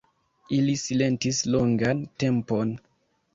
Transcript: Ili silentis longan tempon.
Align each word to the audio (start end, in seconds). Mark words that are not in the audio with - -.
Ili 0.55 0.73
silentis 0.83 1.41
longan 1.57 2.01
tempon. 2.25 2.73